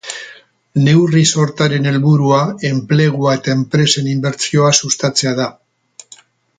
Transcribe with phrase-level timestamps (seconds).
[0.85, 5.51] Neurri-sortaren helburua enplegua eta enpresen inbertsioa sustatzea da.